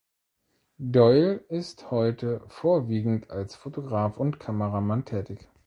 Doyle 0.89 1.45
ist 1.49 1.91
heute 1.91 2.39
vorwiegend 2.47 3.29
als 3.29 3.55
Fotograf 3.55 4.17
und 4.17 4.39
Kameramann 4.39 5.05
tätig. 5.05 5.47